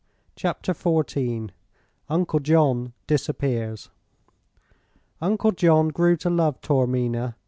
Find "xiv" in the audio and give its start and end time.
0.73-1.51